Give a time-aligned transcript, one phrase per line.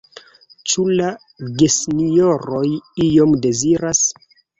[0.69, 1.09] Ĉu la
[1.59, 2.63] gesinjoroj
[3.09, 4.01] ion deziras?